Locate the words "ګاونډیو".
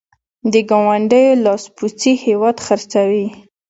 0.69-1.39